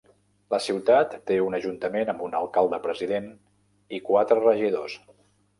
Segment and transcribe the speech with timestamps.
[0.53, 3.29] La ciutat té un ajuntament amb un alcalde-president
[3.99, 4.99] i quatre regidors.